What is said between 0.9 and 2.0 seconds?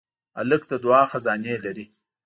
خزانې لري.